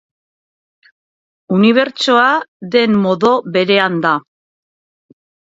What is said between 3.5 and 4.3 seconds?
berean da.